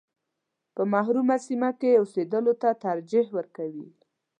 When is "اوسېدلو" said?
2.01-2.53